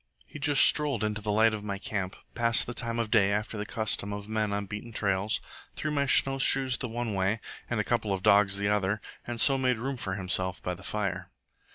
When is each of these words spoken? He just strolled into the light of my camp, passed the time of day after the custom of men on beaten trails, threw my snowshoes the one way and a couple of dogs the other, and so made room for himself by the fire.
He 0.25 0.39
just 0.39 0.65
strolled 0.65 1.03
into 1.03 1.21
the 1.21 1.31
light 1.31 1.53
of 1.53 1.63
my 1.63 1.77
camp, 1.77 2.15
passed 2.33 2.65
the 2.65 2.73
time 2.73 2.97
of 2.97 3.11
day 3.11 3.31
after 3.31 3.55
the 3.55 3.67
custom 3.67 4.11
of 4.13 4.27
men 4.27 4.51
on 4.51 4.65
beaten 4.65 4.91
trails, 4.91 5.39
threw 5.75 5.91
my 5.91 6.07
snowshoes 6.07 6.77
the 6.77 6.89
one 6.89 7.13
way 7.13 7.39
and 7.69 7.79
a 7.79 7.83
couple 7.83 8.11
of 8.11 8.23
dogs 8.23 8.57
the 8.57 8.67
other, 8.67 8.99
and 9.27 9.39
so 9.39 9.59
made 9.59 9.77
room 9.77 9.97
for 9.97 10.15
himself 10.15 10.59
by 10.63 10.73
the 10.73 10.81
fire. 10.81 11.29